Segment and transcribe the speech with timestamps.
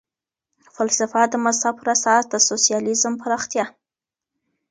[0.75, 3.65] فلسفه د مذهب پر اساس د سوسیالیزم پراختیا.